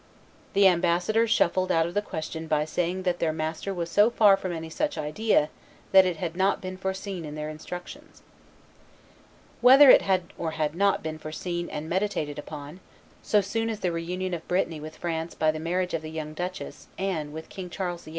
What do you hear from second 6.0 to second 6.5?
it had